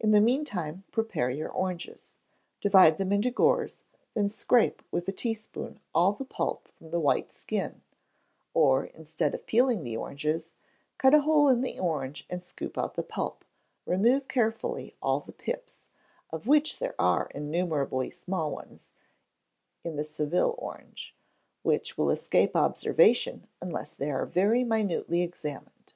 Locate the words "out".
12.78-12.94